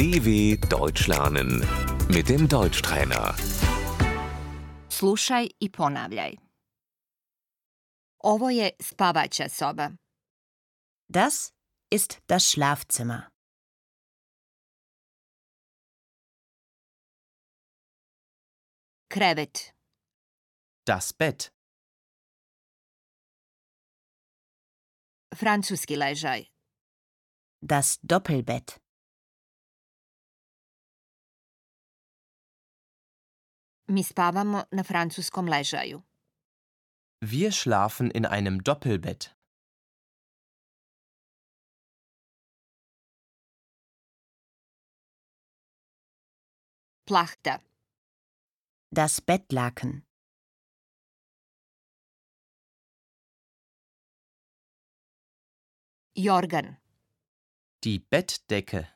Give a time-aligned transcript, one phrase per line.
[0.00, 1.50] DW Deutsch lernen
[2.08, 3.34] mit dem Deutschtrainer.
[4.90, 6.36] Slušaj i ponavljaj.
[8.18, 9.90] Ovo je spavaća soba.
[11.08, 11.52] Das
[11.90, 13.20] ist das Schlafzimmer.
[19.08, 19.74] Krevet,
[20.86, 21.50] Das Bett.
[25.36, 26.44] francuski ležaj,
[27.60, 28.89] Das Doppelbett.
[33.90, 36.02] Mi spavamo na francuskom ležaju.
[37.20, 39.34] Wir schlafen in einem Doppelbett.
[47.06, 47.60] Plahta,
[48.92, 50.04] Das Bettlaken.
[56.14, 56.76] jorgan,
[57.84, 58.88] Die Bettdecke.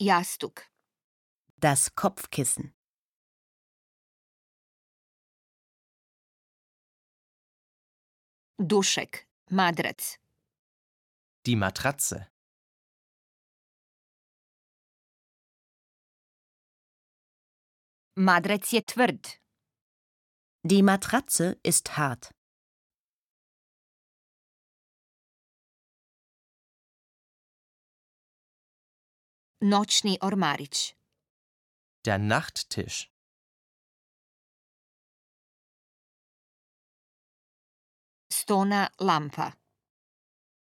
[0.00, 0.66] Jastuk,
[1.60, 2.72] Das Kopfkissen.
[8.58, 10.00] dušek, madrac,
[11.46, 12.26] Die Matratze.
[18.16, 19.40] madrac je tvrd,
[20.62, 22.34] Die Matratze ist hart.
[29.60, 30.94] Noćni ormarić,
[32.04, 33.10] Der Nachttisch.
[38.32, 39.52] stona lampa,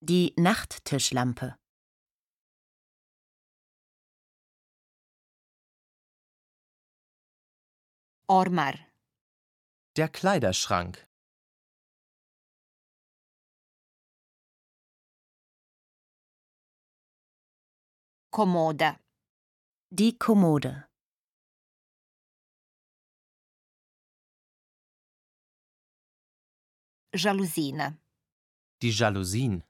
[0.00, 1.54] Die Nachttischlampe.
[8.28, 8.74] ormar,
[9.96, 11.11] Der Kleiderschrank.
[18.32, 18.98] Komoda,
[19.90, 20.88] Die Kommode.
[27.14, 27.96] žaluzina,
[28.80, 29.62] Die Jalousien.